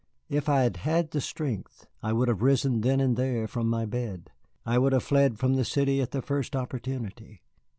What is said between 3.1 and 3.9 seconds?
there from my